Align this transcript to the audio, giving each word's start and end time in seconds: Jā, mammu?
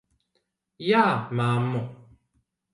Jā, 0.85 1.03
mammu? 1.43 1.85